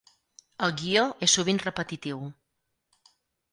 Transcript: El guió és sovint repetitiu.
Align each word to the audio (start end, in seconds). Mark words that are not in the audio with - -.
El 0.67 0.73
guió 0.79 1.03
és 1.27 1.37
sovint 1.37 1.61
repetitiu. 1.65 2.25